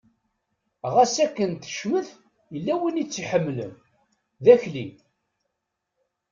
Ɣas 0.93 1.15
akken 1.25 1.51
tecmet 1.63 2.09
yella 2.53 2.73
win 2.81 3.01
i 3.01 3.05
tt-iḥemmlen, 3.05 3.73
d 4.43 4.45
Akli. 4.53 4.87